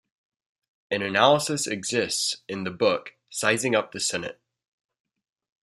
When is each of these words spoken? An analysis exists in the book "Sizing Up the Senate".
An 0.89 1.03
analysis 1.03 1.67
exists 1.67 2.37
in 2.49 2.63
the 2.63 2.71
book 2.71 3.13
"Sizing 3.29 3.75
Up 3.75 3.91
the 3.91 3.99
Senate". 3.99 4.41